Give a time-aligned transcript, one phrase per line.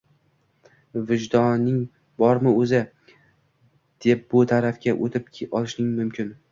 [1.11, 1.77] Vijdoning
[2.23, 2.81] bormi o‘zi?"
[4.09, 6.39] deb bu tarafga o‘tib olishing mumkin.